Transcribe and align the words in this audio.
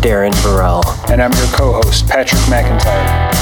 Darren 0.00 0.32
Burrell. 0.42 0.82
And 1.10 1.20
I'm 1.20 1.32
your 1.32 1.46
co 1.48 1.72
host, 1.72 2.06
Patrick 2.06 2.40
McIntyre. 2.42 3.34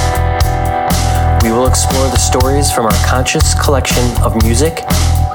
We 1.42 1.52
will 1.52 1.66
explore 1.66 2.08
the 2.08 2.16
stories 2.16 2.72
from 2.72 2.86
our 2.86 3.06
conscious 3.06 3.54
collection 3.62 4.04
of 4.22 4.42
music, 4.42 4.80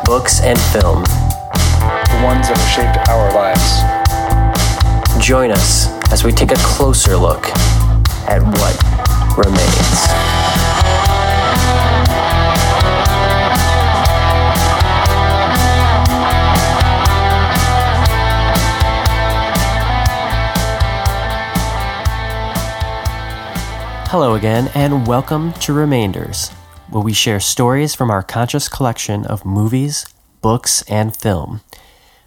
books, 0.04 0.42
and 0.42 0.60
film. 0.74 1.04
The 1.04 2.22
ones 2.24 2.50
that 2.50 2.58
have 2.58 2.70
shaped 2.70 3.08
our 3.10 3.32
lives. 3.34 5.26
Join 5.26 5.52
us 5.52 5.88
as 6.12 6.24
we 6.24 6.32
take 6.32 6.52
a 6.52 6.58
closer 6.58 7.16
look 7.16 7.46
at 8.28 8.42
what 8.42 9.38
remains. 9.38 10.31
Hello 24.12 24.36
again, 24.36 24.70
and 24.76 25.08
welcome 25.08 25.54
to 25.54 25.72
Remainders, 25.72 26.50
where 26.90 27.02
we 27.02 27.14
share 27.14 27.40
stories 27.40 27.96
from 27.96 28.12
our 28.12 28.22
conscious 28.22 28.68
collection 28.68 29.26
of 29.26 29.46
movies, 29.46 30.06
books, 30.42 30.82
and 30.90 31.16
film. 31.16 31.62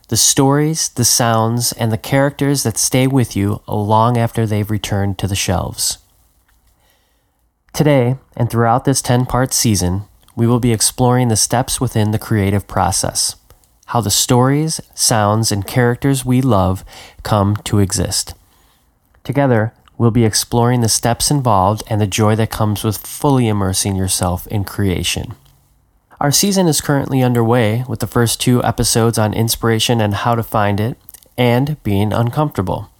The 0.09 0.17
stories, 0.17 0.89
the 0.89 1.05
sounds, 1.05 1.73
and 1.73 1.93
the 1.93 1.99
characters 1.99 2.63
that 2.63 2.79
stay 2.79 3.07
with 3.07 3.37
you 3.37 3.61
long 3.69 4.17
after 4.17 4.47
they've 4.47 4.71
returned 4.71 5.19
to 5.19 5.27
the 5.27 5.37
shelves. 5.37 5.99
Today, 7.75 8.17
and 8.35 8.49
throughout 8.49 8.87
this 8.87 9.03
10 9.03 9.27
part 9.27 9.53
season, 9.53 10.05
we 10.35 10.47
will 10.47 10.61
be 10.61 10.73
exploring 10.73 11.29
the 11.29 11.37
steps 11.37 11.83
within 11.83 12.13
the 12.13 12.19
creative 12.19 12.67
process, 12.67 13.37
how 13.89 14.01
the 14.01 14.11
stories, 14.11 14.81
sounds, 14.95 15.53
and 15.53 15.67
characters 15.67 16.25
we 16.25 16.41
love 16.41 16.83
come 17.23 17.57
to 17.57 17.79
exist. 17.79 18.33
Together, 19.23 19.75
We'll 19.97 20.11
be 20.11 20.25
exploring 20.25 20.81
the 20.81 20.89
steps 20.89 21.31
involved 21.31 21.83
and 21.89 22.01
the 22.01 22.07
joy 22.07 22.35
that 22.37 22.51
comes 22.51 22.83
with 22.83 22.97
fully 22.97 23.49
immersing 23.49 23.95
yourself 23.95 24.47
in 24.49 24.65
creation. 24.65 25.35
Our 26.21 26.33
season 26.33 26.67
is 26.67 26.81
currently 26.81 27.23
underway 27.23 27.85
with 27.89 28.01
the 28.01 28.07
first 28.07 28.41
two 28.41 28.63
episodes 28.63 29.19
on 29.19 29.35
inspiration 29.35 30.01
and 30.01 30.15
how 30.15 30.35
to 30.35 30.43
find 30.43 30.81
it, 30.81 30.97
and 31.37 31.83
being 31.83 32.13
uncomfortable. 32.13 32.91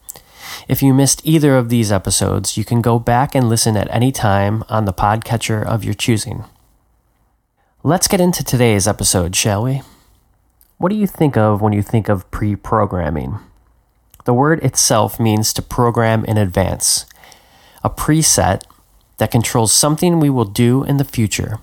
If 0.69 0.83
you 0.83 0.95
missed 0.95 1.21
either 1.25 1.57
of 1.57 1.69
these 1.69 1.93
episodes, 1.93 2.57
you 2.57 2.65
can 2.65 2.81
go 2.81 2.99
back 2.99 3.35
and 3.35 3.49
listen 3.49 3.77
at 3.77 3.93
any 3.93 4.13
time 4.13 4.65
on 4.69 4.85
the 4.85 4.93
podcatcher 4.93 5.65
of 5.65 5.85
your 5.85 5.95
choosing. 5.95 6.45
Let's 7.83 8.09
get 8.09 8.21
into 8.21 8.43
today's 8.43 8.89
episode, 8.89 9.37
shall 9.37 9.65
we? 9.65 9.83
What 10.79 10.89
do 10.89 10.97
you 10.97 11.07
think 11.07 11.37
of 11.37 11.61
when 11.61 11.73
you 11.73 11.83
think 11.83 12.09
of 12.09 12.31
pre 12.31 12.57
programming? 12.57 13.39
The 14.25 14.35
word 14.35 14.63
itself 14.65 15.21
means 15.21 15.53
to 15.53 15.63
program 15.63 16.25
in 16.25 16.39
advance, 16.39 17.05
a 17.83 17.91
preset 17.91 18.63
that 19.19 19.31
controls 19.31 19.73
something 19.73 20.19
we 20.19 20.31
will 20.31 20.47
do 20.47 20.83
in 20.85 20.97
the 20.97 21.05
future. 21.05 21.59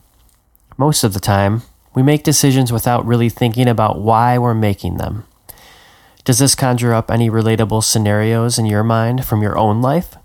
Most 0.77 1.03
of 1.03 1.13
the 1.13 1.19
time, 1.19 1.63
we 1.93 2.03
make 2.03 2.23
decisions 2.23 2.71
without 2.71 3.05
really 3.05 3.29
thinking 3.29 3.67
about 3.67 3.99
why 3.99 4.37
we're 4.37 4.53
making 4.53 4.97
them. 4.97 5.25
Does 6.23 6.39
this 6.39 6.55
conjure 6.55 6.93
up 6.93 7.09
any 7.09 7.29
relatable 7.29 7.83
scenarios 7.83 8.59
in 8.59 8.67
your 8.67 8.83
mind 8.83 9.25
from 9.25 9.41
your 9.41 9.57
own 9.57 9.81
life? 9.81 10.15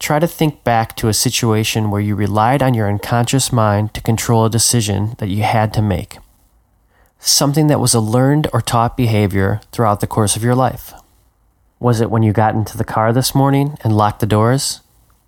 Try 0.00 0.18
to 0.18 0.26
think 0.26 0.64
back 0.64 0.96
to 0.96 1.06
a 1.06 1.14
situation 1.14 1.90
where 1.92 2.00
you 2.00 2.16
relied 2.16 2.60
on 2.60 2.74
your 2.74 2.88
unconscious 2.88 3.52
mind 3.52 3.94
to 3.94 4.00
control 4.00 4.44
a 4.44 4.50
decision 4.50 5.14
that 5.18 5.28
you 5.28 5.44
had 5.44 5.72
to 5.74 5.82
make. 5.82 6.18
Something 7.20 7.68
that 7.68 7.78
was 7.78 7.94
a 7.94 8.00
learned 8.00 8.48
or 8.52 8.60
taught 8.60 8.96
behavior 8.96 9.60
throughout 9.70 10.00
the 10.00 10.08
course 10.08 10.34
of 10.34 10.42
your 10.42 10.56
life. 10.56 10.92
Was 11.82 12.00
it 12.00 12.12
when 12.12 12.22
you 12.22 12.32
got 12.32 12.54
into 12.54 12.78
the 12.78 12.84
car 12.84 13.12
this 13.12 13.34
morning 13.34 13.76
and 13.82 13.96
locked 13.96 14.20
the 14.20 14.26
doors? 14.26 14.82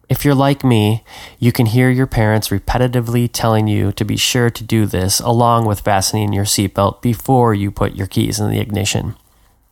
If 0.09 0.25
you're 0.25 0.37
like 0.37 0.63
me, 0.63 1.03
you 1.41 1.51
can 1.51 1.67
hear 1.67 1.91
your 1.91 2.07
parents 2.07 2.51
repetitively 2.51 3.29
telling 3.33 3.67
you 3.67 3.91
to 3.91 4.05
be 4.05 4.17
sure 4.17 4.51
to 4.51 4.63
do 4.63 4.87
this 4.87 5.19
along 5.19 5.67
with 5.67 5.81
fastening 5.81 6.33
your 6.33 6.45
seatbelt 6.45 7.03
before 7.03 7.55
you 7.55 7.73
put 7.73 7.97
your 7.97 8.07
keys 8.07 8.39
in 8.39 8.53
the 8.53 8.61
ignition. 8.61 9.17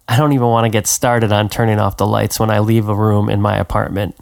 I 0.09 0.17
don't 0.17 0.33
even 0.33 0.49
want 0.49 0.65
to 0.65 0.71
get 0.71 0.89
started 0.89 1.31
on 1.31 1.49
turning 1.49 1.79
off 1.79 1.99
the 1.99 2.05
lights 2.05 2.41
when 2.41 2.51
I 2.51 2.59
leave 2.59 2.89
a 2.89 2.97
room 2.97 3.29
in 3.31 3.41
my 3.41 3.57
apartment. 3.57 4.17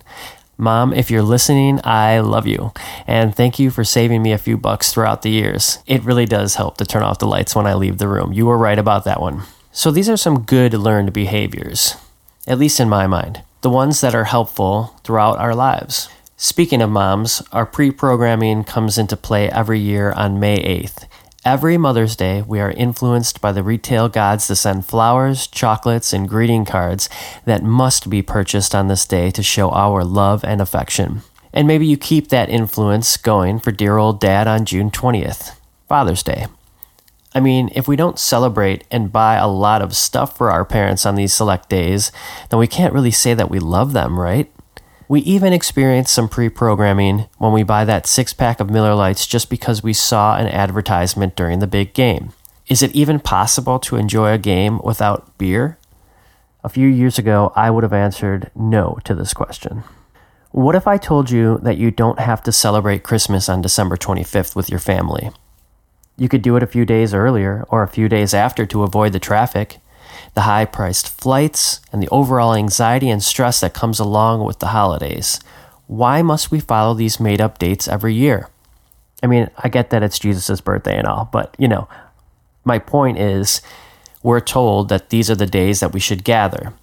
Mom, 0.59 0.93
if 0.93 1.11
you're 1.11 1.23
listening, 1.23 1.81
I 1.83 2.21
love 2.21 2.47
you. 2.47 2.75
And 3.07 3.35
thank 3.35 3.59
you 3.59 3.71
for 3.71 3.85
saving 3.85 4.23
me 4.23 4.33
a 4.33 4.39
few 4.39 4.59
bucks 4.59 4.93
throughout 4.93 5.23
the 5.23 5.31
years. 5.31 5.79
It 5.87 6.05
really 6.05 6.27
does 6.27 6.57
help 6.57 6.77
to 6.77 6.85
turn 6.85 7.05
off 7.05 7.21
the 7.21 7.27
lights 7.27 7.57
when 7.57 7.67
I 7.67 7.73
leave 7.73 7.97
the 7.97 8.07
room. 8.07 8.35
You 8.35 8.45
were 8.45 8.59
right 8.59 8.79
about 8.79 9.05
that 9.05 9.23
one. 9.23 9.45
So 9.73 9.91
these 9.91 10.11
are 10.11 10.19
some 10.19 10.43
good 10.43 10.75
learned 10.75 11.15
behaviors 11.15 11.97
at 12.51 12.59
least 12.59 12.81
in 12.81 12.89
my 12.89 13.07
mind, 13.07 13.43
the 13.61 13.71
ones 13.71 14.01
that 14.01 14.13
are 14.13 14.25
helpful 14.25 14.97
throughout 15.05 15.39
our 15.39 15.55
lives. 15.55 16.09
Speaking 16.37 16.83
of 16.83 16.91
moms, 16.91 17.43
our 17.53 17.65
pre 17.65 17.93
programming 17.93 18.65
comes 18.65 18.99
into 18.99 19.17
play 19.17 19.49
every 19.49 19.79
year 19.79 20.11
on 20.11 20.41
May 20.41 20.59
8th. 20.59 21.07
Every 21.45 21.79
Mother's 21.79 22.17
Day, 22.17 22.43
we 22.43 22.59
are 22.59 22.73
influenced 22.73 23.41
by 23.41 23.53
the 23.53 23.63
retail 23.63 24.09
gods 24.09 24.49
to 24.49 24.57
send 24.57 24.85
flowers, 24.85 25.47
chocolates, 25.47 26.13
and 26.13 26.29
greeting 26.29 26.65
cards 26.65 27.09
that 27.45 27.63
must 27.63 28.11
be 28.11 28.21
purchased 28.21 28.75
on 28.75 28.89
this 28.89 29.07
day 29.07 29.31
to 29.31 29.45
show 29.45 29.71
our 29.71 30.03
love 30.03 30.43
and 30.43 30.61
affection. 30.61 31.23
And 31.53 31.69
maybe 31.69 31.87
you 31.87 31.97
keep 31.97 32.29
that 32.29 32.51
influence 32.51 33.17
going 33.17 33.61
for 33.61 33.71
dear 33.71 33.97
old 33.97 34.21
dad 34.21 34.49
on 34.49 34.65
June 34.65 34.91
20th, 34.91 35.57
Father's 35.89 36.25
Day. 36.25 36.47
I 37.35 37.41
mean, 37.41 37.71
if 37.75 37.87
we 37.87 37.97
don't 37.97 38.19
celebrate 38.19 38.85
and 38.91 39.13
buy 39.13 39.37
a 39.37 39.47
lot 39.47 39.83
of 39.83 39.95
stuff 39.95 40.37
for 40.37 40.51
our 40.51 40.65
parents 40.65 41.07
on 41.07 41.15
these 41.15 41.33
select 41.33 41.69
days, 41.69 42.11
then 42.49 42.59
we 42.59 42.67
can't 42.67 42.93
really 42.93 43.13
say 43.13 43.35
that 43.35 43.51
we 43.51 43.61
love 43.61 43.93
them, 43.93 44.19
right? 44.19 44.51
We 45.09 45.21
even 45.23 45.53
experience 45.53 46.11
some 46.11 46.29
pre 46.29 46.49
programming 46.49 47.27
when 47.39 47.53
we 47.53 47.63
buy 47.63 47.85
that 47.85 48.07
six 48.07 48.33
pack 48.33 48.61
of 48.61 48.71
Miller 48.71 48.95
Lites 48.95 49.27
just 49.27 49.51
because 49.51 49.83
we 49.83 49.93
saw 49.93 50.37
an 50.37 50.47
advertisement 50.47 51.37
during 51.37 51.61
the 51.61 51.67
big 51.67 51.95
game. 51.95 52.33
Is 52.69 52.83
it 52.83 52.95
even 52.95 53.19
possible 53.19 53.79
to 53.81 53.97
enjoy 53.97 54.33
a 54.33 54.39
game 54.39 54.81
without 54.85 55.37
beer? 55.39 55.79
A 56.63 56.69
few 56.69 56.87
years 56.87 57.19
ago, 57.19 57.53
I 57.57 57.71
would 57.71 57.83
have 57.83 57.93
answered 57.93 58.51
no 58.55 58.99
to 59.05 59.15
this 59.15 59.35
question. 59.35 59.83
What 60.53 60.75
if 60.75 60.87
I 60.87 60.97
told 60.97 61.31
you 61.31 61.59
that 61.63 61.79
you 61.79 61.91
don't 61.91 62.19
have 62.19 62.43
to 62.43 62.53
celebrate 62.53 63.03
Christmas 63.03 63.49
on 63.49 63.63
December 63.63 63.97
25th 63.97 64.55
with 64.55 64.69
your 64.69 64.81
family? 64.81 65.31
You 66.21 66.29
could 66.29 66.43
do 66.43 66.55
it 66.57 66.63
a 66.63 66.67
few 66.67 66.85
days 66.85 67.15
earlier 67.15 67.65
or 67.71 67.83
a 67.83 67.89
few 67.89 68.07
days 68.07 68.35
after 68.35 68.67
to 68.67 68.83
avoid 68.83 69.15
the 69.15 69.19
traffic, 69.19 69.79
the 70.35 70.43
high 70.43 70.67
priced 70.67 71.09
flights, 71.09 71.81
and 71.91 72.03
the 72.03 72.11
overall 72.11 72.55
anxiety 72.55 73.09
and 73.09 73.23
stress 73.23 73.59
that 73.61 73.73
comes 73.73 73.99
along 73.99 74.45
with 74.45 74.59
the 74.59 74.67
holidays. 74.67 75.41
Why 75.87 76.21
must 76.21 76.51
we 76.51 76.61
follow 76.61 76.93
these 76.93 77.21
made 77.21 77.41
up 77.41 77.59
dates 77.59 77.89
every 77.89 78.13
year? 78.13 78.51
I 79.23 79.29
mean, 79.29 79.49
I 79.57 79.71
get 79.71 79.89
that 79.91 80.03
it's 80.03 80.19
Jesus' 80.19 80.61
birthday 80.61 80.99
and 80.99 81.07
all, 81.07 81.31
but 81.33 81.57
you 81.59 81.69
know, 81.69 81.89
my 82.65 82.79
point 82.79 83.17
is 83.17 83.63
we're 84.23 84.41
told 84.41 84.91
that 84.91 85.09
these 85.09 85.31
are 85.31 85.35
the 85.35 85.47
days 85.47 85.81
that 85.81 85.95
we 85.95 86.01
should 86.01 86.23
gather. 86.23 86.75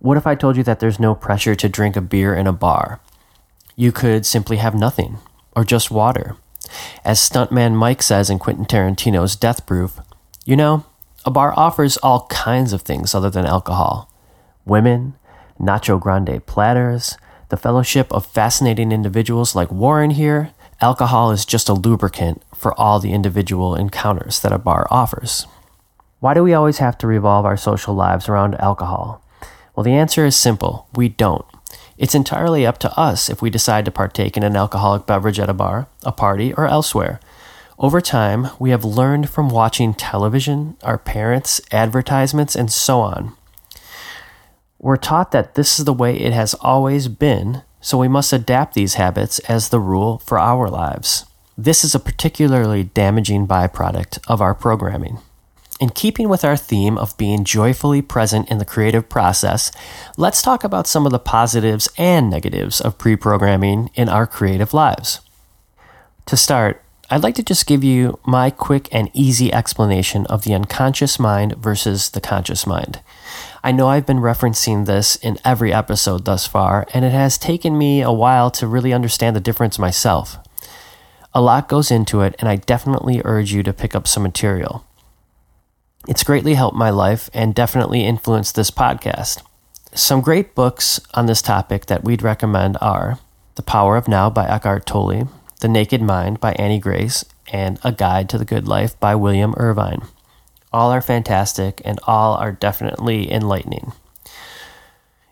What 0.00 0.16
if 0.16 0.26
I 0.26 0.34
told 0.34 0.56
you 0.56 0.64
that 0.64 0.80
there's 0.80 0.98
no 0.98 1.14
pressure 1.14 1.54
to 1.54 1.68
drink 1.68 1.94
a 1.94 2.00
beer 2.00 2.34
in 2.34 2.48
a 2.48 2.52
bar? 2.52 2.98
You 3.76 3.92
could 3.92 4.26
simply 4.26 4.56
have 4.56 4.74
nothing, 4.74 5.18
or 5.54 5.62
just 5.62 5.92
water. 5.92 6.34
As 7.04 7.20
stuntman 7.20 7.74
Mike 7.74 8.02
says 8.02 8.30
in 8.30 8.38
Quentin 8.38 8.64
Tarantino's 8.64 9.36
Death 9.36 9.66
Proof, 9.66 10.00
you 10.44 10.56
know, 10.56 10.84
a 11.24 11.30
bar 11.30 11.54
offers 11.56 11.96
all 11.98 12.26
kinds 12.26 12.72
of 12.72 12.82
things 12.82 13.14
other 13.14 13.30
than 13.30 13.46
alcohol 13.46 14.10
women, 14.66 15.14
nacho 15.60 16.00
grande 16.00 16.44
platters, 16.46 17.18
the 17.50 17.56
fellowship 17.56 18.10
of 18.12 18.26
fascinating 18.26 18.92
individuals 18.92 19.54
like 19.54 19.70
Warren 19.70 20.10
here. 20.10 20.52
Alcohol 20.80 21.30
is 21.30 21.44
just 21.44 21.68
a 21.68 21.74
lubricant 21.74 22.42
for 22.54 22.78
all 22.80 22.98
the 22.98 23.12
individual 23.12 23.74
encounters 23.74 24.40
that 24.40 24.52
a 24.52 24.58
bar 24.58 24.86
offers. 24.90 25.46
Why 26.20 26.34
do 26.34 26.42
we 26.42 26.54
always 26.54 26.78
have 26.78 26.96
to 26.98 27.06
revolve 27.06 27.44
our 27.44 27.56
social 27.56 27.94
lives 27.94 28.28
around 28.28 28.54
alcohol? 28.56 29.22
Well, 29.76 29.84
the 29.84 29.92
answer 29.92 30.24
is 30.24 30.36
simple 30.36 30.88
we 30.94 31.08
don't. 31.08 31.44
It's 31.96 32.14
entirely 32.14 32.66
up 32.66 32.78
to 32.78 32.98
us 32.98 33.28
if 33.28 33.40
we 33.40 33.50
decide 33.50 33.84
to 33.84 33.90
partake 33.90 34.36
in 34.36 34.42
an 34.42 34.56
alcoholic 34.56 35.06
beverage 35.06 35.38
at 35.38 35.48
a 35.48 35.54
bar, 35.54 35.88
a 36.02 36.12
party, 36.12 36.52
or 36.54 36.66
elsewhere. 36.66 37.20
Over 37.78 38.00
time, 38.00 38.48
we 38.58 38.70
have 38.70 38.84
learned 38.84 39.30
from 39.30 39.48
watching 39.48 39.94
television, 39.94 40.76
our 40.82 40.98
parents, 40.98 41.60
advertisements, 41.72 42.54
and 42.54 42.72
so 42.72 43.00
on. 43.00 43.32
We're 44.78 44.96
taught 44.96 45.30
that 45.32 45.54
this 45.54 45.78
is 45.78 45.84
the 45.84 45.92
way 45.92 46.16
it 46.16 46.32
has 46.32 46.54
always 46.54 47.08
been, 47.08 47.62
so 47.80 47.98
we 47.98 48.08
must 48.08 48.32
adapt 48.32 48.74
these 48.74 48.94
habits 48.94 49.38
as 49.40 49.68
the 49.68 49.80
rule 49.80 50.18
for 50.18 50.38
our 50.38 50.68
lives. 50.68 51.26
This 51.56 51.84
is 51.84 51.94
a 51.94 52.00
particularly 52.00 52.84
damaging 52.84 53.46
byproduct 53.46 54.18
of 54.26 54.40
our 54.40 54.54
programming. 54.54 55.18
In 55.80 55.88
keeping 55.88 56.28
with 56.28 56.44
our 56.44 56.56
theme 56.56 56.96
of 56.96 57.16
being 57.16 57.42
joyfully 57.42 58.00
present 58.00 58.48
in 58.48 58.58
the 58.58 58.64
creative 58.64 59.08
process, 59.08 59.72
let's 60.16 60.40
talk 60.40 60.62
about 60.62 60.86
some 60.86 61.04
of 61.04 61.10
the 61.10 61.18
positives 61.18 61.88
and 61.98 62.30
negatives 62.30 62.80
of 62.80 62.96
pre 62.96 63.16
programming 63.16 63.90
in 63.94 64.08
our 64.08 64.24
creative 64.26 64.72
lives. 64.72 65.20
To 66.26 66.36
start, 66.36 66.80
I'd 67.10 67.24
like 67.24 67.34
to 67.34 67.42
just 67.42 67.66
give 67.66 67.82
you 67.82 68.18
my 68.24 68.50
quick 68.50 68.88
and 68.92 69.10
easy 69.12 69.52
explanation 69.52 70.26
of 70.26 70.44
the 70.44 70.54
unconscious 70.54 71.18
mind 71.18 71.56
versus 71.56 72.10
the 72.10 72.20
conscious 72.20 72.66
mind. 72.66 73.00
I 73.64 73.72
know 73.72 73.88
I've 73.88 74.06
been 74.06 74.18
referencing 74.18 74.86
this 74.86 75.16
in 75.16 75.38
every 75.44 75.72
episode 75.72 76.24
thus 76.24 76.46
far, 76.46 76.86
and 76.94 77.04
it 77.04 77.12
has 77.12 77.36
taken 77.36 77.76
me 77.76 78.00
a 78.00 78.12
while 78.12 78.50
to 78.52 78.68
really 78.68 78.92
understand 78.92 79.34
the 79.34 79.40
difference 79.40 79.78
myself. 79.78 80.38
A 81.34 81.42
lot 81.42 81.68
goes 81.68 81.90
into 81.90 82.20
it, 82.20 82.36
and 82.38 82.48
I 82.48 82.56
definitely 82.56 83.20
urge 83.24 83.52
you 83.52 83.64
to 83.64 83.72
pick 83.72 83.94
up 83.94 84.06
some 84.06 84.22
material. 84.22 84.84
It's 86.06 86.22
greatly 86.22 86.52
helped 86.52 86.76
my 86.76 86.90
life 86.90 87.30
and 87.32 87.54
definitely 87.54 88.04
influenced 88.04 88.56
this 88.56 88.70
podcast. 88.70 89.42
Some 89.94 90.20
great 90.20 90.54
books 90.54 91.00
on 91.14 91.24
this 91.24 91.40
topic 91.40 91.86
that 91.86 92.04
we'd 92.04 92.20
recommend 92.20 92.76
are 92.82 93.18
The 93.54 93.62
Power 93.62 93.96
of 93.96 94.06
Now 94.06 94.28
by 94.28 94.46
Eckhart 94.46 94.84
Tolle, 94.84 95.30
The 95.60 95.68
Naked 95.68 96.02
Mind 96.02 96.40
by 96.40 96.52
Annie 96.54 96.78
Grace, 96.78 97.24
and 97.50 97.78
A 97.82 97.90
Guide 97.90 98.28
to 98.28 98.38
the 98.38 98.44
Good 98.44 98.68
Life 98.68 99.00
by 99.00 99.14
William 99.14 99.54
Irvine. 99.56 100.02
All 100.74 100.90
are 100.90 101.00
fantastic 101.00 101.80
and 101.86 101.98
all 102.06 102.34
are 102.34 102.52
definitely 102.52 103.32
enlightening. 103.32 103.92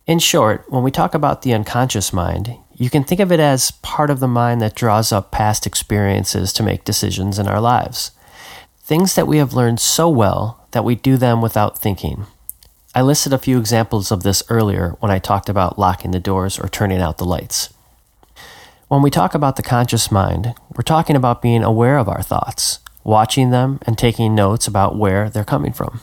In 0.07 0.19
short, 0.19 0.65
when 0.71 0.83
we 0.83 0.91
talk 0.91 1.15
about 1.15 1.43
the 1.43 1.53
unconscious 1.53 2.15
mind, 2.15 2.57
you 2.73 2.89
can 2.89 3.05
think 3.05 3.21
of 3.21 3.31
it 3.31 3.41
as 3.41 3.73
part 3.83 4.09
of 4.09 4.21
the 4.21 4.29
mind 4.29 4.63
that 4.63 4.75
draws 4.75 5.13
up 5.13 5.33
past 5.33 5.67
experiences 5.67 6.51
to 6.55 6.63
make 6.63 6.85
decisions 6.85 7.39
in 7.39 7.47
our 7.47 7.61
lives. 7.61 8.13
Things 8.83 9.15
that 9.17 9.29
we 9.29 9.37
have 9.37 9.53
learned 9.53 9.79
so 9.79 10.09
well 10.09 10.61
that 10.73 10.85
we 10.85 10.95
do 10.95 11.17
them 11.17 11.41
without 11.41 11.79
thinking. 11.79 12.27
I 12.95 13.01
listed 13.01 13.33
a 13.33 13.39
few 13.39 13.59
examples 13.59 14.11
of 14.11 14.23
this 14.23 14.43
earlier 14.51 14.97
when 15.01 15.11
I 15.11 15.19
talked 15.19 15.49
about 15.49 15.79
locking 15.79 16.11
the 16.11 16.21
doors 16.21 16.59
or 16.59 16.69
turning 16.69 17.01
out 17.01 17.17
the 17.17 17.25
lights. 17.25 17.73
When 18.89 19.01
we 19.01 19.09
talk 19.09 19.35
about 19.35 19.57
the 19.57 19.63
conscious 19.63 20.11
mind, 20.11 20.55
we're 20.77 20.83
talking 20.83 21.17
about 21.17 21.41
being 21.41 21.65
aware 21.65 21.97
of 21.97 22.09
our 22.09 22.21
thoughts, 22.21 22.81
watching 23.05 23.49
them, 23.49 23.79
and 23.87 23.97
taking 23.97 24.35
notes 24.35 24.67
about 24.67 24.99
where 24.99 25.31
they're 25.31 25.45
coming 25.45 25.73
from, 25.73 26.01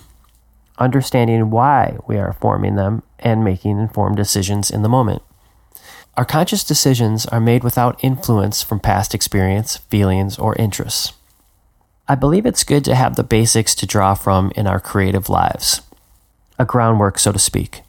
understanding 0.80 1.52
why 1.52 1.98
we 2.08 2.18
are 2.18 2.34
forming 2.34 2.76
them, 2.76 3.04
and 3.20 3.44
making 3.44 3.78
informed 3.78 4.18
decisions 4.18 4.72
in 4.72 4.82
the 4.82 4.90
moment. 4.90 5.22
Our 6.18 6.26
conscious 6.26 6.64
decisions 6.64 7.28
are 7.28 7.40
made 7.40 7.64
without 7.64 8.04
influence 8.04 8.64
from 8.64 8.80
past 8.80 9.14
experience, 9.14 9.78
feelings, 9.78 10.40
or 10.40 10.56
interests. 10.56 11.14
I 12.10 12.16
believe 12.16 12.48
it's 12.48 12.64
good 12.64 12.84
to 12.86 12.96
have 12.96 13.16
the 13.16 13.24
basics 13.24 13.76
to 13.76 13.86
draw 13.86 14.16
from 14.16 14.52
in 14.56 14.66
our 14.66 14.80
creative 14.80 15.30
lives, 15.30 15.82
a 16.58 16.66
groundwork, 16.66 17.20
so 17.20 17.32
to 17.32 17.38
speak. 17.38 17.84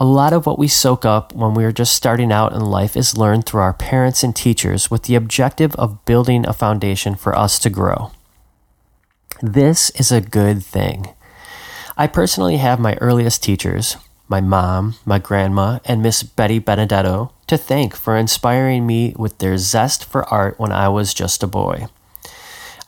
A 0.00 0.04
lot 0.04 0.32
of 0.32 0.44
what 0.44 0.58
we 0.58 0.66
soak 0.66 1.04
up 1.04 1.32
when 1.32 1.54
we 1.54 1.64
are 1.64 1.70
just 1.70 1.94
starting 1.94 2.32
out 2.32 2.52
in 2.52 2.60
life 2.60 2.96
is 2.96 3.16
learned 3.16 3.46
through 3.46 3.60
our 3.60 3.72
parents 3.72 4.24
and 4.24 4.34
teachers 4.34 4.90
with 4.90 5.04
the 5.04 5.14
objective 5.14 5.72
of 5.76 6.04
building 6.04 6.44
a 6.48 6.52
foundation 6.52 7.14
for 7.14 7.38
us 7.38 7.60
to 7.60 7.70
grow. 7.70 8.10
This 9.40 9.90
is 9.90 10.10
a 10.10 10.20
good 10.20 10.64
thing. 10.64 11.06
I 11.96 12.08
personally 12.08 12.56
have 12.56 12.80
my 12.80 12.96
earliest 13.00 13.40
teachers, 13.40 13.96
my 14.26 14.40
mom, 14.40 14.96
my 15.04 15.20
grandma, 15.20 15.78
and 15.84 16.02
Miss 16.02 16.24
Betty 16.24 16.58
Benedetto, 16.58 17.32
to 17.46 17.56
thank 17.56 17.94
for 17.94 18.16
inspiring 18.16 18.84
me 18.84 19.14
with 19.16 19.38
their 19.38 19.56
zest 19.58 20.04
for 20.04 20.28
art 20.28 20.58
when 20.58 20.72
I 20.72 20.88
was 20.88 21.14
just 21.14 21.44
a 21.44 21.46
boy. 21.46 21.86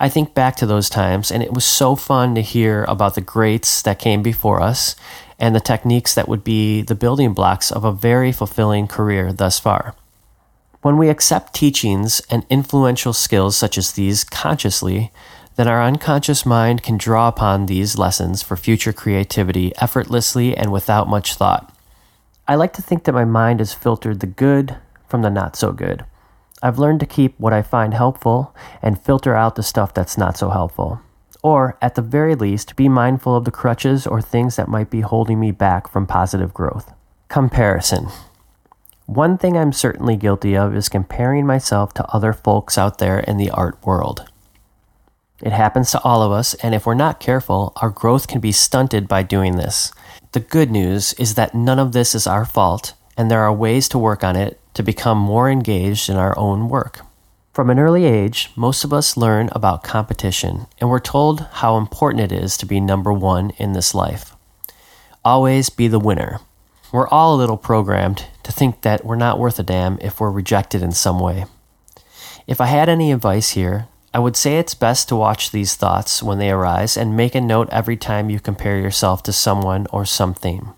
I 0.03 0.09
think 0.09 0.33
back 0.33 0.57
to 0.57 0.67
those 0.67 0.89
times, 0.89 1.31
and 1.31 1.43
it 1.43 1.53
was 1.53 1.65
so 1.67 1.95
fun 1.95 2.35
to 2.35 2.41
hear 2.41 2.85
about 2.85 3.17
the 3.17 3.21
greats 3.21 3.83
that 3.83 3.99
came 3.99 4.23
before 4.23 4.63
us 4.63 4.97
and 5.39 5.55
the 5.55 5.61
techniques 5.61 6.15
that 6.15 6.27
would 6.27 6.43
be 6.43 6.81
the 6.81 6.95
building 6.95 7.35
blocks 7.35 7.71
of 7.71 7.85
a 7.85 7.93
very 7.93 8.33
fulfilling 8.33 8.89
career 8.89 9.31
thus 9.31 9.59
far. 9.59 9.95
When 10.81 10.97
we 10.97 11.11
accept 11.11 11.53
teachings 11.53 12.23
and 12.31 12.47
influential 12.49 13.13
skills 13.13 13.59
such 13.59 13.77
as 13.77 13.93
these 13.93 14.25
consciously, 14.25 15.13
then 15.57 15.69
our 15.69 15.83
unconscious 15.83 16.47
mind 16.47 16.83
can 16.83 16.97
draw 16.97 17.29
upon 17.29 17.67
these 17.67 17.99
lessons 17.99 18.41
for 18.41 18.57
future 18.57 18.95
creativity 18.95 19.77
effortlessly 19.77 20.57
and 20.57 20.73
without 20.73 21.11
much 21.11 21.35
thought. 21.35 21.77
I 22.49 22.55
like 22.55 22.73
to 22.73 22.83
think 22.83 23.05
that 23.05 23.13
my 23.13 23.27
mind 23.27 23.61
has 23.61 23.75
filtered 23.75 24.21
the 24.21 24.27
good 24.27 24.77
from 25.09 25.21
the 25.21 25.29
not 25.29 25.57
so 25.57 25.73
good. 25.73 26.07
I've 26.63 26.79
learned 26.79 27.01
to 27.01 27.07
keep 27.07 27.39
what 27.39 27.53
I 27.53 27.63
find 27.63 27.95
helpful 27.95 28.55
and 28.83 29.01
filter 29.01 29.35
out 29.35 29.55
the 29.55 29.63
stuff 29.63 29.95
that's 29.95 30.19
not 30.19 30.37
so 30.37 30.51
helpful. 30.51 31.01
Or, 31.43 31.79
at 31.81 31.95
the 31.95 32.03
very 32.03 32.35
least, 32.35 32.77
be 32.77 32.89
mindful 32.89 33.35
of 33.35 33.47
the 33.47 33.51
crutches 33.51 34.07
or 34.07 34.21
things 34.21 34.57
that 34.57 34.69
might 34.69 34.91
be 34.91 35.01
holding 35.01 35.41
me 35.41 35.53
back 35.53 35.91
from 35.91 36.07
positive 36.07 36.53
growth. 36.53 36.93
Comparison. 37.29 38.09
One 39.07 39.39
thing 39.39 39.57
I'm 39.57 39.73
certainly 39.73 40.17
guilty 40.17 40.55
of 40.55 40.77
is 40.77 40.91
comparing 40.91 41.47
myself 41.47 41.95
to 41.95 42.07
other 42.15 42.35
folks 42.35 42.77
out 42.77 42.99
there 42.99 43.21
in 43.21 43.39
the 43.39 43.51
art 43.51 43.79
world. 43.85 44.29
It 45.43 45.53
happens 45.53 45.91
to 45.93 46.03
all 46.03 46.23
of 46.23 46.31
us, 46.31 46.53
and 46.55 46.75
if 46.75 46.85
we're 46.85 46.95
not 46.95 47.21
careful, 47.21 47.73
our 47.77 47.89
growth 47.89 48.29
can 48.29 48.41
be 48.41 48.53
stunted 48.53 49.09
by 49.09 49.23
doing 49.23 49.57
this. 49.57 49.91
The 50.33 50.41
good 50.41 50.71
news 50.71 51.15
is 51.15 51.35
that 51.37 51.55
none 51.55 51.79
of 51.79 51.93
this 51.93 52.15
is 52.15 52.27
our 52.27 52.45
fault, 52.45 52.93
and 53.21 53.31
there 53.31 53.43
are 53.43 53.53
ways 53.53 53.87
to 53.87 53.99
work 53.99 54.25
on 54.25 54.35
it 54.35 54.59
to 54.73 54.83
become 54.83 55.19
more 55.19 55.51
engaged 55.51 56.09
in 56.09 56.17
our 56.17 56.33
own 56.39 56.71
work. 56.71 57.01
From 57.53 57.69
an 57.69 57.79
early 57.79 58.07
age, 58.07 58.49
most 58.57 58.83
of 58.83 58.95
us 58.95 59.15
learn 59.15 59.51
about 59.53 59.83
competition, 59.83 60.67
and 60.81 60.89
we're 60.89 61.01
told 61.01 61.47
how 61.61 61.77
important 61.77 62.23
it 62.23 62.33
is 62.33 62.57
to 62.57 62.65
be 62.65 62.81
number 62.81 63.13
one 63.13 63.51
in 63.59 63.75
this 63.75 63.95
life. 63.95 64.35
Always 65.23 65.69
be 65.69 65.87
the 65.87 65.99
winner. 65.99 66.41
We're 66.93 67.09
all 67.09 67.35
a 67.35 67.37
little 67.37 67.59
programmed 67.59 68.25
to 68.43 68.53
think 68.53 68.81
that 68.81 69.05
we're 69.05 69.17
not 69.17 69.39
worth 69.39 69.59
a 69.59 69.65
damn 69.65 69.99
if 70.01 70.19
we're 70.19 70.31
rejected 70.31 70.83
in 70.83 70.93
some 70.93 71.21
way. 71.21 71.45
If 72.47 72.59
I 72.59 72.69
had 72.69 72.89
any 72.89 73.13
advice 73.13 73.51
here, 73.51 73.89
I 74.15 74.19
would 74.19 74.35
say 74.35 74.57
it's 74.57 74.75
best 74.75 75.11
to 75.11 75.17
watch 75.17 75.51
these 75.51 75.75
thoughts 75.75 76.23
when 76.23 76.39
they 76.39 76.51
arise 76.51 76.97
and 76.97 77.19
make 77.19 77.35
a 77.35 77.43
note 77.43 77.69
every 77.71 77.99
time 77.99 78.31
you 78.31 78.41
compare 78.41 78.79
yourself 78.79 79.23
to 79.25 79.33
someone 79.35 79.87
or 79.93 80.07
something. 80.07 80.73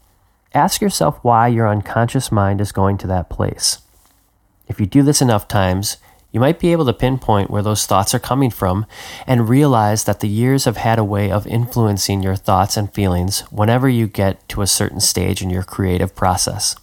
Ask 0.54 0.82
yourself 0.82 1.18
why 1.22 1.48
your 1.48 1.66
unconscious 1.66 2.30
mind 2.30 2.60
is 2.60 2.72
going 2.72 2.98
to 2.98 3.06
that 3.06 3.30
place. 3.30 3.78
If 4.68 4.78
you 4.80 4.86
do 4.86 5.02
this 5.02 5.22
enough 5.22 5.48
times, 5.48 5.96
you 6.30 6.40
might 6.40 6.58
be 6.58 6.72
able 6.72 6.84
to 6.86 6.92
pinpoint 6.92 7.50
where 7.50 7.62
those 7.62 7.86
thoughts 7.86 8.14
are 8.14 8.18
coming 8.18 8.50
from 8.50 8.86
and 9.26 9.48
realize 9.48 10.04
that 10.04 10.20
the 10.20 10.28
years 10.28 10.64
have 10.66 10.78
had 10.78 10.98
a 10.98 11.04
way 11.04 11.30
of 11.30 11.46
influencing 11.46 12.22
your 12.22 12.36
thoughts 12.36 12.76
and 12.76 12.92
feelings 12.92 13.40
whenever 13.50 13.88
you 13.88 14.06
get 14.06 14.46
to 14.50 14.62
a 14.62 14.66
certain 14.66 15.00
stage 15.00 15.42
in 15.42 15.50
your 15.50 15.62
creative 15.62 16.14
process. 16.14 16.76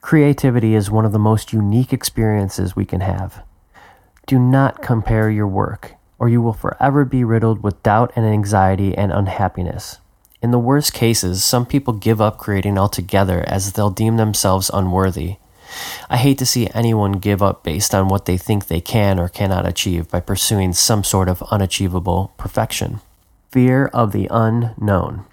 Creativity 0.00 0.74
is 0.74 0.90
one 0.90 1.04
of 1.04 1.12
the 1.12 1.18
most 1.18 1.52
unique 1.52 1.92
experiences 1.92 2.74
we 2.74 2.84
can 2.84 3.00
have. 3.00 3.42
Do 4.26 4.38
not 4.38 4.82
compare 4.82 5.30
your 5.30 5.48
work, 5.48 5.94
or 6.18 6.28
you 6.28 6.40
will 6.40 6.52
forever 6.52 7.04
be 7.04 7.22
riddled 7.22 7.62
with 7.62 7.82
doubt 7.82 8.12
and 8.16 8.24
anxiety 8.24 8.96
and 8.96 9.12
unhappiness. 9.12 9.98
In 10.42 10.52
the 10.52 10.58
worst 10.58 10.94
cases, 10.94 11.44
some 11.44 11.66
people 11.66 11.92
give 11.92 12.20
up 12.20 12.38
creating 12.38 12.78
altogether 12.78 13.44
as 13.46 13.72
they'll 13.72 13.90
deem 13.90 14.16
themselves 14.16 14.70
unworthy. 14.72 15.36
I 16.08 16.16
hate 16.16 16.38
to 16.38 16.46
see 16.46 16.68
anyone 16.72 17.12
give 17.12 17.42
up 17.42 17.62
based 17.62 17.94
on 17.94 18.08
what 18.08 18.24
they 18.24 18.38
think 18.38 18.66
they 18.66 18.80
can 18.80 19.20
or 19.20 19.28
cannot 19.28 19.68
achieve 19.68 20.08
by 20.08 20.20
pursuing 20.20 20.72
some 20.72 21.04
sort 21.04 21.28
of 21.28 21.42
unachievable 21.50 22.32
perfection. 22.38 23.00
Fear 23.50 23.86
of 23.88 24.12
the 24.12 24.28
unknown. 24.30 25.26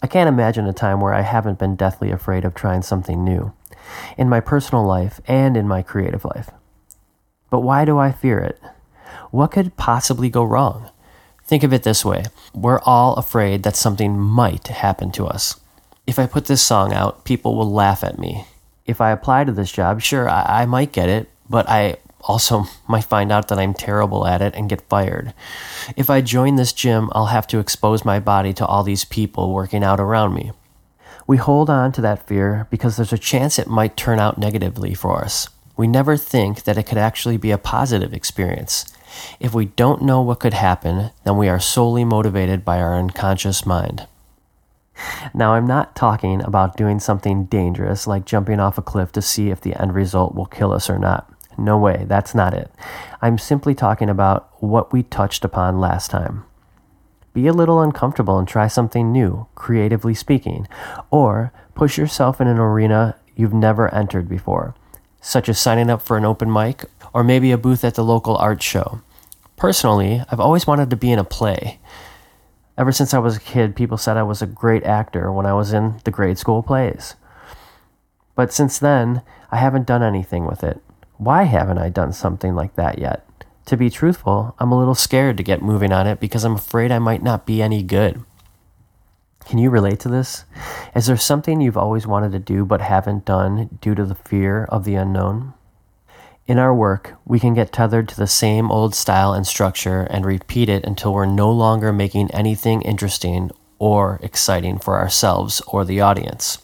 I 0.00 0.06
can't 0.06 0.28
imagine 0.28 0.66
a 0.66 0.72
time 0.72 1.00
where 1.00 1.12
I 1.12 1.22
haven't 1.22 1.58
been 1.58 1.74
deathly 1.74 2.10
afraid 2.10 2.44
of 2.44 2.54
trying 2.54 2.82
something 2.82 3.24
new, 3.24 3.52
in 4.16 4.28
my 4.28 4.40
personal 4.40 4.84
life 4.84 5.20
and 5.26 5.56
in 5.56 5.66
my 5.66 5.82
creative 5.82 6.24
life. 6.24 6.50
But 7.50 7.60
why 7.60 7.84
do 7.84 7.98
I 7.98 8.12
fear 8.12 8.38
it? 8.38 8.60
What 9.30 9.50
could 9.50 9.76
possibly 9.76 10.30
go 10.30 10.44
wrong? 10.44 10.90
Think 11.46 11.62
of 11.62 11.72
it 11.72 11.82
this 11.82 12.04
way 12.04 12.24
we're 12.54 12.80
all 12.80 13.14
afraid 13.14 13.62
that 13.62 13.76
something 13.76 14.18
might 14.18 14.68
happen 14.68 15.10
to 15.12 15.26
us. 15.26 15.58
If 16.06 16.18
I 16.18 16.26
put 16.26 16.46
this 16.46 16.62
song 16.62 16.92
out, 16.92 17.24
people 17.24 17.56
will 17.56 17.70
laugh 17.70 18.04
at 18.04 18.18
me. 18.18 18.46
If 18.84 19.00
I 19.00 19.10
apply 19.10 19.44
to 19.44 19.52
this 19.52 19.72
job, 19.72 20.00
sure, 20.00 20.28
I, 20.28 20.62
I 20.62 20.66
might 20.66 20.92
get 20.92 21.08
it, 21.08 21.28
but 21.48 21.68
I 21.68 21.96
also 22.20 22.64
might 22.88 23.04
find 23.04 23.32
out 23.32 23.48
that 23.48 23.58
I'm 23.58 23.74
terrible 23.74 24.26
at 24.26 24.42
it 24.42 24.54
and 24.54 24.68
get 24.68 24.88
fired. 24.88 25.34
If 25.96 26.10
I 26.10 26.20
join 26.20 26.56
this 26.56 26.72
gym, 26.72 27.10
I'll 27.12 27.26
have 27.26 27.46
to 27.48 27.58
expose 27.58 28.04
my 28.04 28.20
body 28.20 28.52
to 28.54 28.66
all 28.66 28.82
these 28.82 29.04
people 29.04 29.52
working 29.52 29.82
out 29.82 30.00
around 30.00 30.34
me. 30.34 30.52
We 31.26 31.38
hold 31.38 31.68
on 31.68 31.90
to 31.92 32.00
that 32.02 32.26
fear 32.28 32.68
because 32.70 32.96
there's 32.96 33.12
a 33.12 33.18
chance 33.18 33.58
it 33.58 33.66
might 33.66 33.96
turn 33.96 34.20
out 34.20 34.38
negatively 34.38 34.94
for 34.94 35.24
us 35.24 35.48
we 35.76 35.86
never 35.86 36.16
think 36.16 36.64
that 36.64 36.78
it 36.78 36.84
could 36.84 36.98
actually 36.98 37.36
be 37.36 37.50
a 37.50 37.58
positive 37.58 38.14
experience. 38.14 38.86
If 39.40 39.54
we 39.54 39.66
don't 39.66 40.02
know 40.02 40.20
what 40.22 40.40
could 40.40 40.54
happen, 40.54 41.10
then 41.24 41.36
we 41.36 41.48
are 41.48 41.60
solely 41.60 42.04
motivated 42.04 42.64
by 42.64 42.80
our 42.80 42.94
unconscious 42.94 43.66
mind. 43.66 44.06
Now, 45.34 45.52
I'm 45.52 45.66
not 45.66 45.94
talking 45.94 46.42
about 46.42 46.76
doing 46.76 47.00
something 47.00 47.44
dangerous 47.46 48.06
like 48.06 48.24
jumping 48.24 48.60
off 48.60 48.78
a 48.78 48.82
cliff 48.82 49.12
to 49.12 49.22
see 49.22 49.50
if 49.50 49.60
the 49.60 49.80
end 49.80 49.94
result 49.94 50.34
will 50.34 50.46
kill 50.46 50.72
us 50.72 50.88
or 50.88 50.98
not. 50.98 51.30
No 51.58 51.78
way, 51.78 52.04
that's 52.08 52.34
not 52.34 52.54
it. 52.54 52.70
I'm 53.20 53.38
simply 53.38 53.74
talking 53.74 54.08
about 54.08 54.50
what 54.62 54.92
we 54.92 55.02
touched 55.02 55.44
upon 55.44 55.80
last 55.80 56.10
time. 56.10 56.44
Be 57.34 57.46
a 57.46 57.52
little 57.52 57.82
uncomfortable 57.82 58.38
and 58.38 58.48
try 58.48 58.68
something 58.68 59.12
new, 59.12 59.46
creatively 59.54 60.14
speaking, 60.14 60.66
or 61.10 61.52
push 61.74 61.98
yourself 61.98 62.40
in 62.40 62.46
an 62.46 62.58
arena 62.58 63.16
you've 63.34 63.52
never 63.52 63.92
entered 63.94 64.28
before 64.28 64.74
such 65.26 65.48
as 65.48 65.58
signing 65.58 65.90
up 65.90 66.00
for 66.00 66.16
an 66.16 66.24
open 66.24 66.52
mic 66.52 66.84
or 67.12 67.24
maybe 67.24 67.50
a 67.50 67.58
booth 67.58 67.84
at 67.84 67.94
the 67.94 68.04
local 68.04 68.36
art 68.36 68.62
show. 68.62 69.00
Personally, 69.56 70.22
I've 70.30 70.40
always 70.40 70.66
wanted 70.66 70.90
to 70.90 70.96
be 70.96 71.10
in 71.10 71.18
a 71.18 71.24
play. 71.24 71.80
Ever 72.76 72.92
since 72.92 73.14
I 73.14 73.18
was 73.18 73.36
a 73.36 73.40
kid, 73.40 73.74
people 73.74 73.96
said 73.96 74.18
I 74.18 74.22
was 74.22 74.42
a 74.42 74.46
great 74.46 74.84
actor 74.84 75.32
when 75.32 75.46
I 75.46 75.54
was 75.54 75.72
in 75.72 75.98
the 76.04 76.10
grade 76.10 76.36
school 76.36 76.62
plays. 76.62 77.14
But 78.34 78.52
since 78.52 78.78
then, 78.78 79.22
I 79.50 79.56
haven't 79.56 79.86
done 79.86 80.02
anything 80.02 80.44
with 80.44 80.62
it. 80.62 80.82
Why 81.16 81.44
haven't 81.44 81.78
I 81.78 81.88
done 81.88 82.12
something 82.12 82.54
like 82.54 82.76
that 82.76 82.98
yet? 82.98 83.26
To 83.64 83.78
be 83.78 83.88
truthful, 83.88 84.54
I'm 84.58 84.72
a 84.72 84.78
little 84.78 84.94
scared 84.94 85.38
to 85.38 85.42
get 85.42 85.62
moving 85.62 85.90
on 85.90 86.06
it 86.06 86.20
because 86.20 86.44
I'm 86.44 86.54
afraid 86.54 86.92
I 86.92 86.98
might 86.98 87.22
not 87.22 87.46
be 87.46 87.62
any 87.62 87.82
good. 87.82 88.22
Can 89.46 89.58
you 89.58 89.70
relate 89.70 90.00
to 90.00 90.10
this? 90.10 90.44
Is 90.94 91.06
there 91.06 91.16
something 91.16 91.62
you've 91.62 91.78
always 91.78 92.06
wanted 92.06 92.32
to 92.32 92.38
do 92.38 92.66
but 92.66 92.82
haven't 92.82 93.24
done 93.24 93.78
due 93.80 93.94
to 93.94 94.04
the 94.04 94.14
fear 94.14 94.64
of 94.64 94.84
the 94.84 94.96
unknown? 94.96 95.54
In 96.46 96.58
our 96.60 96.72
work, 96.72 97.14
we 97.24 97.40
can 97.40 97.54
get 97.54 97.72
tethered 97.72 98.08
to 98.08 98.16
the 98.16 98.28
same 98.28 98.70
old 98.70 98.94
style 98.94 99.32
and 99.32 99.44
structure 99.44 100.02
and 100.02 100.24
repeat 100.24 100.68
it 100.68 100.84
until 100.84 101.12
we're 101.12 101.26
no 101.26 101.50
longer 101.50 101.92
making 101.92 102.30
anything 102.30 102.82
interesting 102.82 103.50
or 103.80 104.20
exciting 104.22 104.78
for 104.78 104.96
ourselves 104.96 105.60
or 105.66 105.84
the 105.84 106.00
audience. 106.00 106.58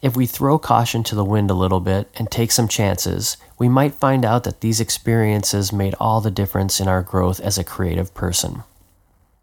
If 0.00 0.16
we 0.16 0.26
throw 0.26 0.60
caution 0.60 1.02
to 1.04 1.16
the 1.16 1.24
wind 1.24 1.50
a 1.50 1.54
little 1.54 1.80
bit 1.80 2.08
and 2.14 2.30
take 2.30 2.52
some 2.52 2.68
chances, 2.68 3.36
we 3.58 3.68
might 3.68 3.94
find 3.94 4.24
out 4.24 4.44
that 4.44 4.60
these 4.60 4.80
experiences 4.80 5.72
made 5.72 5.96
all 5.98 6.20
the 6.20 6.30
difference 6.30 6.78
in 6.78 6.86
our 6.86 7.02
growth 7.02 7.40
as 7.40 7.58
a 7.58 7.64
creative 7.64 8.14
person. 8.14 8.62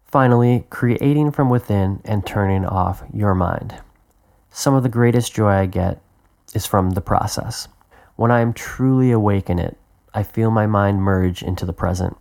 Finally, 0.06 0.64
creating 0.70 1.30
from 1.30 1.50
within 1.50 2.00
and 2.06 2.26
turning 2.26 2.64
off 2.64 3.02
your 3.12 3.34
mind. 3.34 3.74
Some 4.50 4.74
of 4.74 4.82
the 4.82 4.88
greatest 4.88 5.34
joy 5.34 5.50
I 5.50 5.66
get 5.66 6.00
is 6.54 6.66
from 6.66 6.90
the 6.90 7.00
process. 7.02 7.68
When 8.16 8.30
I 8.30 8.40
am 8.40 8.52
truly 8.52 9.10
awake 9.10 9.48
in 9.48 9.58
it, 9.58 9.76
I 10.14 10.22
feel 10.22 10.50
my 10.50 10.66
mind 10.66 11.02
merge 11.02 11.42
into 11.42 11.64
the 11.64 11.72
present. 11.72 12.16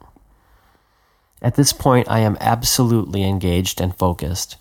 At 1.41 1.55
this 1.55 1.74
point, 1.74 2.10
I 2.10 2.19
am 2.19 2.38
absolutely 2.39 3.24
engaged 3.24 3.81
and 3.81 3.98
focused. 3.98 4.57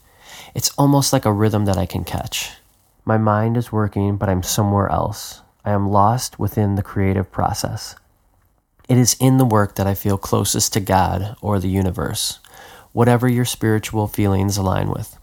It's 0.54 0.72
almost 0.78 1.12
like 1.12 1.24
a 1.24 1.32
rhythm 1.32 1.66
that 1.66 1.76
I 1.76 1.86
can 1.86 2.04
catch. 2.04 2.52
My 3.04 3.18
mind 3.18 3.56
is 3.56 3.70
working, 3.72 4.16
but 4.16 4.28
I'm 4.28 4.42
somewhere 4.42 4.88
else. 4.88 5.42
I 5.64 5.72
am 5.72 5.90
lost 5.90 6.38
within 6.38 6.74
the 6.74 6.82
creative 6.82 7.30
process. 7.30 7.94
It 8.88 8.98
is 8.98 9.16
in 9.20 9.38
the 9.38 9.44
work 9.44 9.76
that 9.76 9.86
I 9.86 9.94
feel 9.94 10.18
closest 10.18 10.72
to 10.72 10.80
God 10.80 11.36
or 11.40 11.60
the 11.60 11.68
universe, 11.68 12.40
whatever 12.92 13.28
your 13.28 13.44
spiritual 13.44 14.08
feelings 14.08 14.56
align 14.56 14.90
with. 14.90 15.16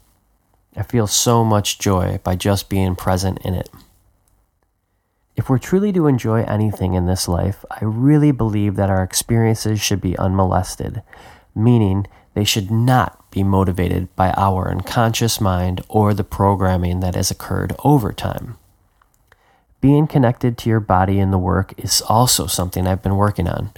I 0.76 0.84
feel 0.84 1.08
so 1.08 1.44
much 1.44 1.80
joy 1.80 2.20
by 2.24 2.36
just 2.36 2.70
being 2.70 2.96
present 2.96 3.40
in 3.44 3.56
it. 3.56 3.70
If 5.38 5.50
we're 5.50 5.60
truly 5.60 5.94
to 5.94 6.08
enjoy 6.08 6.42
anything 6.44 6.96
in 6.96 7.06
this 7.06 7.28
life, 7.28 7.64
I 7.70 7.86
really 7.86 8.32
believe 8.32 8.76
that 8.76 8.90
our 8.90 9.04
experiences 9.04 9.80
should 9.80 10.02
be 10.02 10.18
unmolested, 10.18 11.04
meaning 11.54 12.08
they 12.34 12.44
should 12.44 12.72
not 12.72 13.30
be 13.30 13.44
motivated 13.44 14.14
by 14.16 14.32
our 14.32 14.70
unconscious 14.70 15.40
mind 15.40 15.82
or 15.88 16.16
the 16.16 16.24
programming 16.24 17.02
that 17.02 17.14
has 17.14 17.30
occurred 17.30 17.76
over 17.84 18.12
time. 18.12 18.58
Being 19.80 20.08
connected 20.08 20.58
to 20.58 20.70
your 20.70 20.80
body 20.80 21.20
in 21.20 21.30
the 21.30 21.38
work 21.38 21.72
is 21.78 22.02
also 22.02 22.48
something 22.48 22.88
I've 22.88 23.04
been 23.04 23.16
working 23.16 23.48
on. 23.48 23.70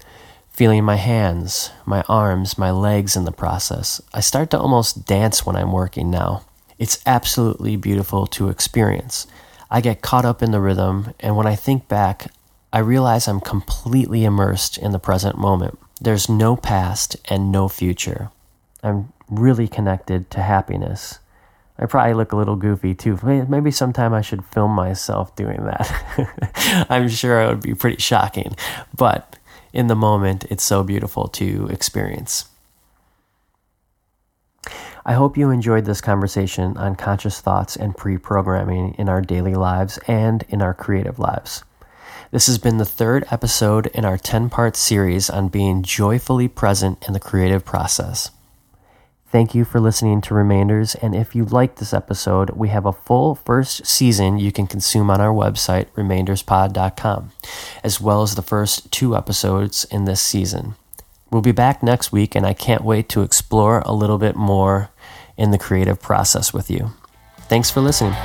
Feeling 0.49 0.85
my 0.85 0.95
hands, 0.95 1.71
my 1.85 2.03
arms, 2.07 2.57
my 2.57 2.71
legs 2.71 3.17
in 3.17 3.25
the 3.25 3.33
process. 3.33 4.01
I 4.13 4.21
start 4.21 4.49
to 4.51 4.59
almost 4.59 5.05
dance 5.05 5.45
when 5.45 5.57
I'm 5.57 5.73
working 5.73 6.09
now. 6.09 6.45
It's 6.77 7.03
absolutely 7.05 7.75
beautiful 7.75 8.27
to 8.27 8.47
experience. 8.47 9.27
I 9.71 9.81
get 9.81 10.01
caught 10.01 10.25
up 10.25 10.41
in 10.41 10.51
the 10.51 10.59
rhythm, 10.59 11.13
and 11.19 11.35
when 11.35 11.45
I 11.45 11.55
think 11.55 11.87
back, 11.87 12.31
I 12.73 12.79
realize 12.79 13.27
I'm 13.27 13.39
completely 13.39 14.23
immersed 14.23 14.77
in 14.77 14.91
the 14.91 14.99
present 14.99 15.37
moment. 15.37 15.79
There's 16.01 16.29
no 16.29 16.55
past 16.55 17.17
and 17.25 17.51
no 17.51 17.67
future. 17.67 18.29
I'm 18.81 19.13
really 19.29 19.67
connected 19.67 20.29
to 20.31 20.41
happiness. 20.41 21.19
I 21.77 21.85
probably 21.85 22.13
look 22.13 22.31
a 22.31 22.35
little 22.35 22.55
goofy 22.55 22.93
too. 22.93 23.17
Maybe 23.23 23.71
sometime 23.71 24.13
I 24.13 24.21
should 24.21 24.43
film 24.45 24.71
myself 24.71 25.35
doing 25.35 25.63
that. 25.65 26.85
I'm 26.89 27.07
sure 27.07 27.41
it 27.41 27.47
would 27.47 27.61
be 27.61 27.73
pretty 27.73 28.01
shocking, 28.01 28.55
but 28.95 29.37
in 29.71 29.87
the 29.87 29.95
moment, 29.95 30.45
it's 30.49 30.63
so 30.63 30.83
beautiful 30.83 31.27
to 31.29 31.67
experience. 31.67 32.45
I 35.09 35.13
hope 35.13 35.37
you 35.37 35.49
enjoyed 35.49 35.85
this 35.85 36.01
conversation 36.01 36.77
on 36.77 36.95
conscious 36.95 37.41
thoughts 37.41 37.75
and 37.75 37.97
pre 37.97 38.19
programming 38.19 38.93
in 38.99 39.09
our 39.09 39.21
daily 39.21 39.55
lives 39.55 39.97
and 40.05 40.45
in 40.49 40.61
our 40.61 40.75
creative 40.75 41.17
lives. 41.17 41.63
This 42.29 42.45
has 42.45 42.59
been 42.59 42.77
the 42.77 42.85
third 42.85 43.25
episode 43.31 43.87
in 43.87 44.05
our 44.05 44.19
10 44.19 44.51
part 44.51 44.75
series 44.75 45.27
on 45.27 45.47
being 45.47 45.81
joyfully 45.81 46.47
present 46.47 47.07
in 47.07 47.13
the 47.13 47.19
creative 47.19 47.65
process. 47.65 48.29
Thank 49.31 49.55
you 49.55 49.65
for 49.65 49.79
listening 49.79 50.21
to 50.21 50.35
Remainders, 50.35 50.93
and 50.93 51.15
if 51.15 51.33
you 51.33 51.43
liked 51.43 51.77
this 51.79 51.91
episode, 51.91 52.51
we 52.51 52.69
have 52.69 52.85
a 52.85 52.93
full 52.93 53.33
first 53.33 53.87
season 53.87 54.37
you 54.37 54.51
can 54.51 54.67
consume 54.67 55.09
on 55.09 55.19
our 55.19 55.33
website, 55.33 55.87
remainderspod.com, 55.97 57.31
as 57.83 57.99
well 57.99 58.21
as 58.21 58.35
the 58.35 58.43
first 58.43 58.91
two 58.91 59.17
episodes 59.17 59.85
in 59.85 60.05
this 60.05 60.21
season. 60.21 60.75
We'll 61.31 61.41
be 61.41 61.51
back 61.51 61.83
next 61.83 62.11
week, 62.11 62.35
and 62.35 62.45
I 62.45 62.53
can't 62.53 62.83
wait 62.83 63.09
to 63.09 63.21
explore 63.21 63.81
a 63.85 63.93
little 63.93 64.17
bit 64.17 64.35
more 64.35 64.89
in 65.37 65.51
the 65.51 65.57
creative 65.57 66.01
process 66.01 66.53
with 66.53 66.69
you. 66.69 66.91
Thanks 67.41 67.69
for 67.69 67.81
listening. 67.81 68.15